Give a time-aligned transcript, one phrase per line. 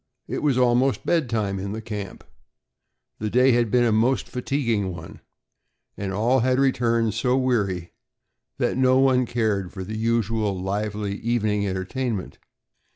[0.27, 2.23] It was almost bed time in the camp.
[3.19, 5.19] The day had been a most fatiguing one,
[5.95, 7.91] and all had returned so weary
[8.57, 12.39] that no one cared for the usual lively evening entertainment.